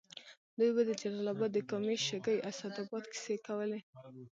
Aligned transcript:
دوی 0.57 0.71
به 0.75 0.81
د 0.89 0.91
جلال 1.01 1.27
اباد 1.33 1.51
د 1.53 1.59
کامې، 1.69 1.95
شګۍ، 2.07 2.37
اسداباد 2.49 3.03
کیسې 3.13 3.35
کولې. 3.45 3.79